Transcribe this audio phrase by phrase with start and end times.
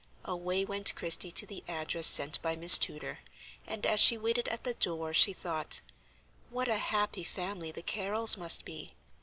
[0.25, 3.19] Away went Christie to the address sent by Miss Tudor,
[3.67, 5.81] and as she waited at the door she thought:
[6.49, 8.95] "What a happy family the Carrols must be!"